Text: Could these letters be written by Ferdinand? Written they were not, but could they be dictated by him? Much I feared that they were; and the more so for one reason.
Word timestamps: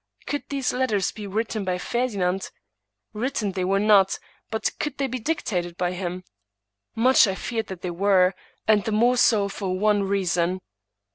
Could 0.25 0.45
these 0.49 0.73
letters 0.73 1.11
be 1.11 1.27
written 1.27 1.63
by 1.63 1.77
Ferdinand? 1.77 2.49
Written 3.13 3.51
they 3.51 3.63
were 3.63 3.79
not, 3.79 4.17
but 4.49 4.71
could 4.79 4.97
they 4.97 5.05
be 5.05 5.19
dictated 5.19 5.77
by 5.77 5.91
him? 5.91 6.23
Much 6.95 7.27
I 7.27 7.35
feared 7.35 7.67
that 7.67 7.83
they 7.83 7.91
were; 7.91 8.33
and 8.67 8.83
the 8.83 8.91
more 8.91 9.15
so 9.15 9.47
for 9.47 9.77
one 9.77 10.01
reason. 10.01 10.59